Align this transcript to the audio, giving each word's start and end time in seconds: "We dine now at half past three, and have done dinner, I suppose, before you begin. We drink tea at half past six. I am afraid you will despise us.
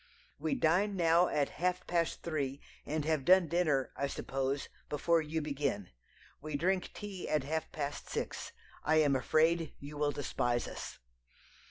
"We 0.39 0.55
dine 0.55 0.95
now 0.95 1.27
at 1.27 1.49
half 1.61 1.85
past 1.85 2.23
three, 2.23 2.59
and 2.87 3.05
have 3.05 3.23
done 3.23 3.47
dinner, 3.47 3.91
I 3.95 4.07
suppose, 4.07 4.67
before 4.89 5.21
you 5.21 5.43
begin. 5.43 5.91
We 6.41 6.55
drink 6.57 6.89
tea 6.95 7.29
at 7.29 7.43
half 7.43 7.71
past 7.71 8.09
six. 8.09 8.51
I 8.83 8.95
am 8.95 9.15
afraid 9.15 9.75
you 9.77 9.97
will 9.99 10.11
despise 10.11 10.67
us. 10.67 10.97